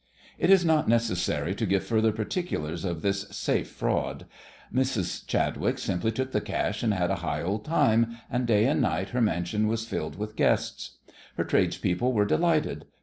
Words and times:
It 0.39 0.49
is 0.49 0.65
not 0.65 0.87
necessary 0.89 1.53
to 1.53 1.65
give 1.67 1.83
further 1.83 2.11
particulars 2.11 2.83
of 2.85 3.03
this 3.03 3.27
"safe" 3.29 3.69
fraud. 3.69 4.25
Mrs. 4.73 5.23
Chadwick 5.27 5.77
simply 5.77 6.11
took 6.11 6.31
the 6.31 6.41
cash, 6.41 6.81
and 6.81 6.91
had 6.91 7.11
a 7.11 7.17
"high 7.17 7.43
old 7.43 7.63
time," 7.65 8.17
and 8.27 8.47
day 8.47 8.65
and 8.65 8.81
night 8.81 9.09
her 9.09 9.21
mansion 9.21 9.67
was 9.67 9.85
filled 9.87 10.15
with 10.17 10.35
guests. 10.35 10.97
Her 11.37 11.43
tradespeople 11.43 12.13
were 12.13 12.25
delighted. 12.25 12.85